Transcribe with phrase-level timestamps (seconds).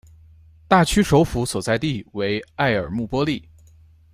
[0.67, 3.47] 大区首府所在地为埃尔穆波利。